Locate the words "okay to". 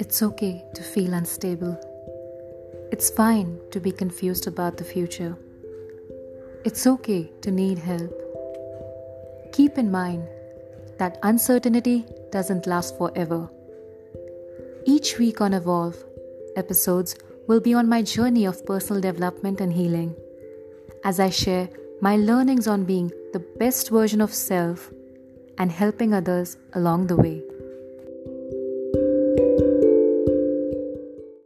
0.22-0.82, 6.86-7.50